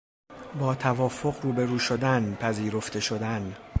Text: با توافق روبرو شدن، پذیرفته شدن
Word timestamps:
با 0.59 0.75
توافق 0.75 1.35
روبرو 1.45 1.79
شدن، 1.79 2.35
پذیرفته 2.35 2.99
شدن 2.99 3.55